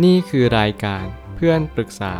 [0.00, 1.04] นี่คือรายการ
[1.36, 2.14] เพื่อนปรึกษา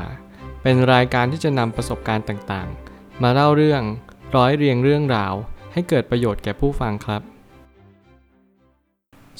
[0.62, 3.82] เป็นรายการที่จะนำประสบการณ์ต่างๆ มาเล่าเรื่อง
[4.36, 5.34] ร้อยเรียงเรื่องราว
[5.72, 7.22] ให้เกิดประโยชน์แก่ผู้ฟังครับ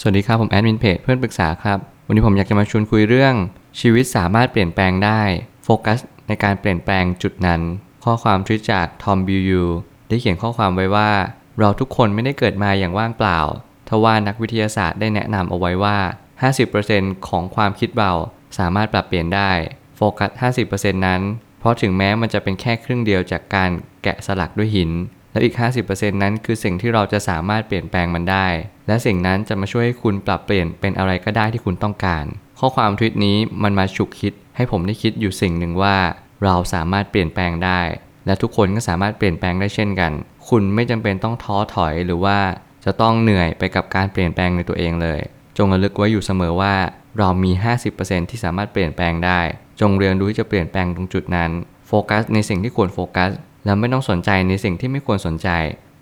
[0.00, 3.34] สวัสดีครับผมแอดมินเพจเพื่อนปรึกษาครับ วันนี้ผมอยากจะมาชวนคุยเรื่อง
[3.80, 5.21] ชีวิตสามารถเปลี่ยนแปลงได้
[5.64, 7.61] โฟกัสในการเปลี่ยนแปลงจุดนั้น
[8.05, 9.64] ข้อความทิจากทอมบิวยู
[10.09, 11.11] ได้เขียนข้อความไว้ว่า
[11.59, 13.41] เราทุกคนไม่ได้เกิดมาอย่างว่างเปล่า
[13.89, 15.99] ทว่านักวิทยาศาสตร์ได้แนะนำเอาไว้ว่า
[16.43, 18.12] 50%ของความคิดเรา
[18.58, 19.50] สามารถปรับเปลี่ยนได้
[19.96, 20.30] โฟกัส
[20.68, 21.22] 50%นั้น
[21.61, 23.71] เพราะถึงแม้มันจะเป็นแค่ครึ่งเดียวจากการ
[24.03, 24.90] แกะสลักด้วยหิน
[25.32, 28.46] และอีก 50%นั้นคือสิ่งที่เราจะสามารถเปลี่ยนแปลงมันได้
[28.86, 32.25] และสิ่งนั้นจะมาช่วยให้คุณปรับเปลี่ยนเป็นอะไรก็ได้ที่คุณต้องการ
[32.59, 35.97] ข้อความทวิตนี้มันมาฉุกคิด ให้ผมได้คิดอยู่สิ่งหนึ่งว่า
[36.45, 37.81] เราสามารถเปลี่ยนแปลงได้
[38.27, 40.12] และทุกคนก็สามารถเปลี่ยนแปลงได้เช่นกัน
[40.48, 42.39] คุณไม่จำเป็นต้องท้อถอยหรือว่า
[42.84, 45.20] จะต้องเหนื่อยไปกับการเปลี่ยนแปลงในตัวเองเลย
[45.58, 46.74] จงระลึกไว้อยู่เสมอว่า
[47.19, 47.52] เรามี
[47.91, 49.41] 50%ที่สามารถเปลี่ยนแปลงได้
[49.80, 51.50] จงเรียนรู้ที่จะเปลี่ยนแปลงตรงจุดนั้น
[51.86, 53.31] โฟกัสในสิ่งที่ควรโฟกัส
[53.64, 55.48] แล้วไม่ต้องสนใจในสิ่งที่ไม่ควรสนใจ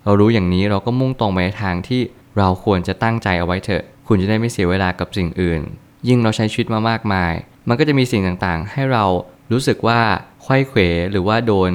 [0.03, 2.01] เรารู้อย่างนี้เราก็มุ่งตรงไปในทางที่
[2.37, 5.61] เราควรจะตั้งใจเอาไว้เถอะ คุณจะได้ไม่เสียเวลากับสิ่งอื่น
[6.07, 7.33] ยิ่งเราใช้ชีวิตมามากมาย
[7.67, 9.05] มันก็จะมีสิ่งต่างๆ ให้เรา
[9.51, 9.99] รู้สึกว่า
[10.45, 10.79] ควยเขว
[11.11, 11.71] หรือว่าโดน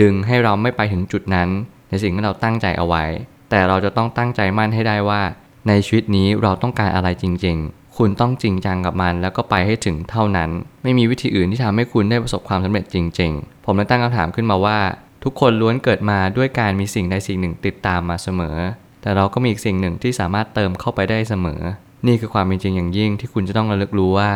[0.00, 1.48] ดึงให้เราไม่ไปถึงจุดนั้น
[1.90, 3.04] ในสิ่งที่เราตั้งใจเอาไว้
[3.50, 5.22] แต่เราจะต้องตั้งใจมั่นให้ได้ว่า
[5.68, 10.50] ในชีวิตนี้เราต้องการอะไรจริง ๆ คุณต้องจริงจังกับมัน แล้วก็ไปให้ถึงเท่านั้น
[10.82, 14.78] ไม่มีวิธีอื่นที่ทำให้คุณได้ประสบความสำเร็จจริง ๆ ผมเลยตั้งคำถามขึ้นมาว่า
[15.24, 18.56] ทุกคนล้วนเกิดมาด้วยการมีสิ่งใดสิ่งหนึ่งติดตามมาเสมอ
[19.02, 21.60] แต่เราก็มีอีกสิ่งหนึ่งที่สามารถเติมเข้าไปได้เสมอ
[22.06, 24.30] นี่คือความเป็นจริงอย่างยิ่งที่คุณจะต้องระลึกรู้ว่า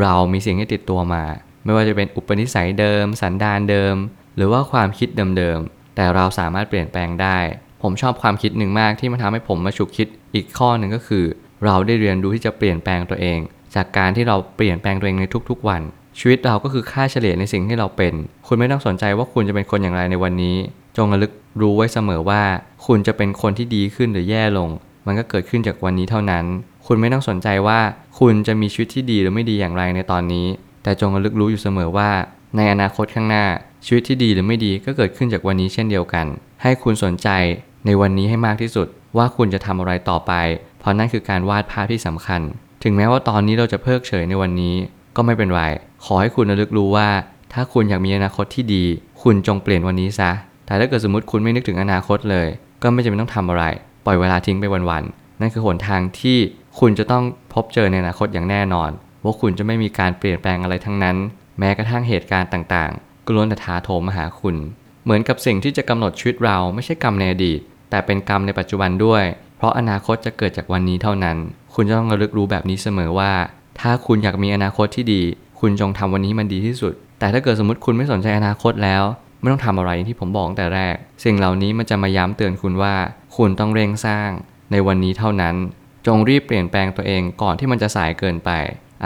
[0.00, 1.24] เรามีสิ่งที่ติดตัวมา
[1.64, 3.94] ไม่ว่าจะเป็นอุปนิสัยเดิม สันดานเดิม
[4.36, 5.08] หรือว่าความคิด
[5.38, 7.38] เดิมๆแต่เราสามารถเปลี่ยนแปลงได้
[7.82, 11.24] ผมชอบความคิดหนึ่งมากที่มันทำให้ผมมาฉุกคิดอีกข้อหนึ่งก็คือ
[11.64, 13.38] เราได้เรียนรู้ที่จะเปลี่ยนแปลงตัวเอง
[13.74, 15.82] จากการที่เราเปลี่ยนแปลงตัวเองในทุกๆ วัน
[16.18, 18.14] ชีวิตเราก็คือค่าเฉลี่ยในสิ่งที่เราเป็น
[18.46, 20.56] คุณไม่ต้องสนใจว่าคุณจะเป็นคนอย่างไรในวันนี้
[20.96, 22.42] จงระลึกรู้ไว้เสมอว่า
[22.86, 24.68] คุณจะเป็นคนที่ดีขึ้นหรือแย่ลง
[25.06, 26.44] มันก็เกิดขึ้นจากวันนี้เท่านั้น
[26.86, 27.80] คุณไม่ต้องสนใจว่า
[28.18, 30.46] คุณจะมีชีวิตที่ดีหรือไม่ดีอย่างไรในตอนนี้
[30.82, 32.10] แต่จงระลึกรู้อยู่เสมอว่า
[32.56, 33.44] ในอนาคตข้างหน้า
[33.86, 36.26] ชีวิตที่ดีหรือไม่ดีก็เกิดขึ้นจากวันนี้เช่นเดียวกัน
[36.62, 37.28] ให้คุณสนใจ
[37.86, 38.86] ในวันนี้ให้มากที่สุด
[39.16, 40.32] ว่าคุณจะทำอะไรต่อไป
[40.80, 42.40] เพราะนั่นคือการวาดภาพที่สำคัญ
[42.82, 44.74] ถึงแม้ว่าตอนนี้เราจะเพิกเฉยในวันนี้
[45.16, 45.62] ก็ไม่เป็นไร
[46.04, 47.08] ขอให้คุณระลึกรู้ว่า
[47.52, 48.84] ถ้าคุณอยากมีอนาคตที่ดี
[49.22, 50.30] คุณจงเปลี่ยนวันนี้ซะ
[50.66, 52.48] แต่ถ้าเกิดสมมติคุณไม่นึกถึงอนาคตเลย
[52.82, 53.64] ก็ไม่จำเป็นต้องทำอะไร
[54.04, 56.38] ปล่อยเวลาทิ้งไปวันๆ นั่นคือหนทางที่
[56.80, 57.24] คุณจะต้อง
[57.54, 58.90] พบเจอในอนาคตอย่างแน่นอน
[59.24, 61.16] ว่าคุณจะไม่มีการเปลี่ยนแปลงอะไรทั้งนั้น
[61.58, 64.56] แม้กระทั่งเหตุการณ์ต่างๆก็ล้วนแต่ท้าโถมมาหาคุณ
[65.04, 69.24] เหมือนกับสิ่งที่จะกำหนดชีวิตเราไม่ใช่กรรมในอดีต แต่เป็นกรรมในปัจจุบันด้วย
[69.56, 71.36] เพราะอนาคตจะเกิดจากวันนี้เท่านั้น
[71.74, 73.32] คุณจะต้องระลึกรู้แบบนี้เสมอว่า
[73.80, 75.22] ถ้าคุณอยากมีอนาคตที่ดี
[75.60, 79.02] คุณจงทำวันนี้มันดีที่สุด แต่ถ้าเกิดสมมติคุณไม่สนใจอนาคตแล้ว
[79.40, 82.94] ไม่ต้องทำอะไรที่ผมบอกตั้งแต่แรก สิ่งเหล่านี้มันจะมาย้ำเตือนคุณว่า
[83.36, 84.30] คุณต้องเร่งสร้าง
[84.72, 85.54] ในวันนี้เท่านั้น
[86.06, 88.50] จงรีบเปลี่ยนแปลงตัวเองก่อนที่มันจะสายเกินไป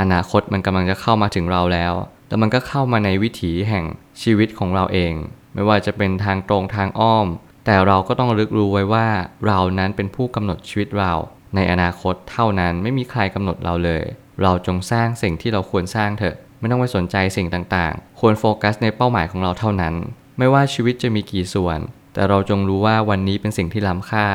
[0.01, 1.93] อนาคตมันกำลังจะเข้ามาถึงเราแล้ว
[2.29, 3.85] แต่มันก็เข้ามาในวิถีแห่ง
[4.23, 5.13] ชีวิตของเราเอง
[5.55, 7.27] ไม่ว่าจะเป็นทางตรงทางอ้อม
[7.67, 9.07] แต่เราก็ต้องรึกรู้ไว้ว่า
[9.47, 11.13] เรานั้นเป็นผู้กำหนดชีวิตเรา
[11.55, 14.05] ในอนาคตเท่านั้นไม่มีใครกำหนดเราเลย
[14.43, 19.95] เราจงสร้างสิ่งที่เราควรสร้างเถอะ ไม่ต้องไปสนใจสิ่งต่างๆ ควรโฟกัสในเป้าหมายของเราเท่านั้น
[20.39, 21.79] ไม่ว่าชีวิตจะมีกี่ส่วน
[22.15, 24.27] แต่เราจงรู้ว่าวันนี้เป็นสิ่งที่ล้ำค่า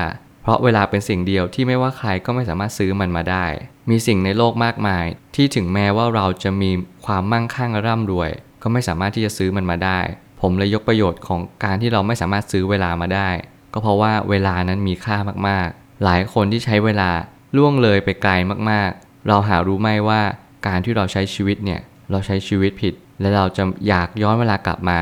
[0.44, 3.46] เพราะเวลาเป็นสิ่งเดียวที่ไม่ว่าใครก็ไม่สามารถซื้อมันมาได้
[3.90, 6.72] มีสิ่งในโลกมากมาย ที่ถึงแม้ว่าเราจะมี
[7.06, 8.32] ความมั่งคั่งร่ำรวย
[8.62, 10.00] ก็ไม่สามารถที่จะซื้อมันมาได้
[10.42, 13.30] ผมเลยยกประโยชน์ของการที่เราไม่สามารถซื้อเวลามาได้
[13.74, 15.18] ก็เพราะว่าเวลานั้นมีค่า
[15.48, 17.10] มากๆ หลายคนที่ใช้เวลา
[17.58, 18.32] ล่วงเลยไปไกล
[18.70, 20.22] มากๆ เราหารู้ไหมว่า
[20.68, 25.00] การที่เราใช้ชีวิตเนี่ยเราใช้ชีวิตผิด และเราจะอยากย้อนเวลากลับมา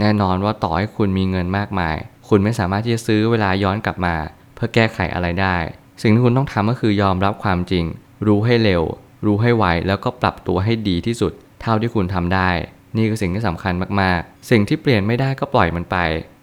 [0.00, 1.96] แน่นอนว่าต่อให้คุณมีเงินมากมาย
[2.28, 4.14] คุณไม่สามารถที่จะซื้อเวลาย้อนกลับมา
[4.54, 5.56] เพื่อแก้ไขอะไรได้
[6.02, 7.84] สิ่งที่คุณต้องทำก็คือยอมรับความจริง
[8.26, 8.82] รู้ให้เร็ว
[9.26, 12.48] รู้ให้ไวแล้วก็ปรับตัวให้ดีที่สุด เท่าที่คุณทำได้
[12.96, 15.96] นี่คือสิ่งที่สำคัญมากๆ สิ่งที่เปลี่ยนไม่ได้ก็ปล่อยมันไป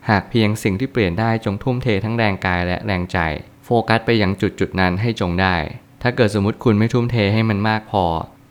[0.09, 3.17] หากเพียงสิ่งที่เปลี่ยนได้จงทุ่มเททั้งแรงกายและแรงใจ
[3.65, 5.55] โฟกัสไปยังจุดจุดๆนั้นให้จงได้
[6.01, 8.03] ถ้าเกิดสมมติคุณไม่ทุ่มเทให้มันมากพอ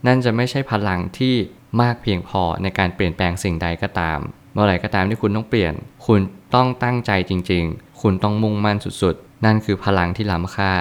[0.06, 1.34] นั่นจะไม่ใช่พลังที่
[1.80, 4.18] มากเพียงพอในการเปลี่ยนแปลงสิ่งใดก็ตาม
[4.52, 5.74] เมื่อไหร่ก็ตามที่คุณต้องเปลี่ยน
[6.06, 6.20] คุณ
[6.54, 10.72] ต้องตั้งใจจริง ๆ คุณต้องมุ่งมั่นสุดๆ นั่นคือพลังที่ล้ำค่า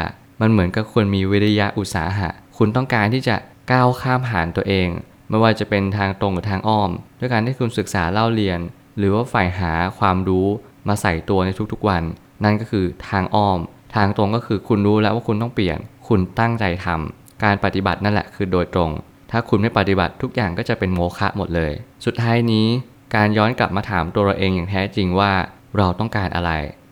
[0.42, 3.36] มันเหมือนกับคุณมีวิริยะอุตสาหะ คุณต้องการที่จะ
[3.72, 4.90] ก้าวข้ามผ่านตัวเอง
[5.30, 6.90] ไม่ว่าจะเป็นทางตรงหรือทางอ้อม
[7.20, 8.60] ด้วยการที่คุณศึกษาเล่าเรียน
[8.98, 10.48] หรือว่าใฝ่หาความรู้
[10.88, 12.04] มาใส่ตัวในทุกๆวัน
[12.44, 13.60] นั่นก็คือทางอ้อม
[13.96, 15.78] ทางตรงก็คือคุณรู้แล้วว่าคุณต้องเปลี่ยน
[16.08, 18.92] คุณตั้งใจทำการปฏิบัตินั่นแหละคือโดยตรง
[19.32, 21.72] ถ้าคุณไม่ปฏิบัติทุกอย่างก็จะเป็นโมฆะหมดเลย
[22.06, 22.68] สุดท้ายนี้
[23.16, 25.32] การย้อนกลับมาถามตัวเราเองอย่างแท้จริงว่า
[25.78, 26.52] เราต้องการอะไร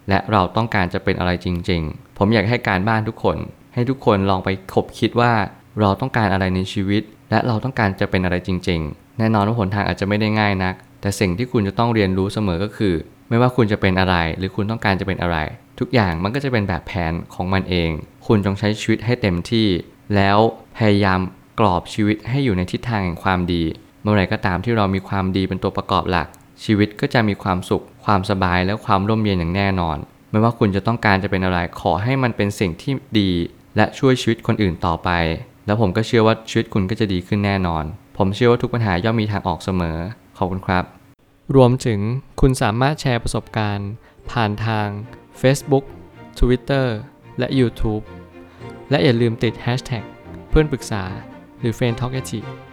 [0.10, 3.38] และเราต้องการจะเป็นอะไรจริง ๆ ผมอยากให้การบ้านทุกคน
[3.74, 5.34] ให้ทุกคนลองไปคบคิดว่า
[5.80, 12.96] เราต้องการอะไรในชีวิต และเราต้องการจะเป็นอะไรจริง ๆ แน่นอนว่าหนทางอาจจะไม่ได้ง่ายนัก แต่สิ่งที่คุณจะต้องเรียนรู้เสมอก็คือ
[13.30, 15.38] ไม่ว่าคุณจะเป็นอะไร หรือคุณต้องการจะเป็นอะไร
[15.80, 17.92] ทุกอย่างมันก็จะเป็นแบบแผนของมันเอง
[18.28, 19.68] คุณจงใช้ชีวิตให้เต็มที่
[20.16, 20.38] แล้ว
[20.78, 21.20] พยายาม
[21.60, 23.64] กรอบชีวิตให้อยู่ในทิศทางแห่งความดี
[24.02, 26.28] เมื่อไหร่ก็ตามที่เรามีความดีเป็นตัวประกอบหลัก
[26.64, 29.98] ชีวิตก็จะมีความสุข ความสบายและความร่มเย็นอย่างแน่นอน
[30.32, 33.32] ไม่ว่าคุณจะต้องการจะเป็นอะไรขอให้มันเป็นสิ่งที่ดี
[33.78, 35.10] และช่วยชีวิตคนอื่นต่อไป
[35.66, 37.84] แล้วผมก็เชื่อว่าชีวิตคุณก็จะดีขึ้นแน่นอน
[38.18, 39.98] ผมเชื่อว่าทุกปัญหาย่อมมีทางออกเสมอ
[40.38, 40.84] ขอบคุณครับ
[41.56, 42.00] รวมถึง
[42.42, 43.90] คุณสามารถแชร์ประสบการณ์
[44.32, 44.88] ผ่านทาง
[45.42, 45.86] Facebook
[46.40, 46.88] Twitter
[47.40, 48.04] และ YouTube
[48.90, 50.04] และอย่าลืมติด Hashtag
[50.50, 51.04] เพื่อนปรึกษา
[51.60, 52.14] หรือ f r ร e n d t a l k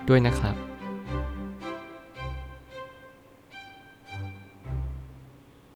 [0.08, 0.69] ด้วยนะครับ